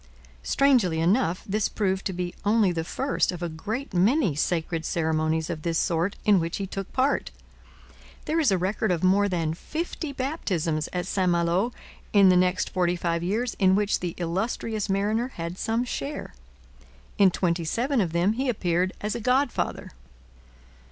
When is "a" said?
3.43-3.49, 8.49-8.57, 19.13-19.21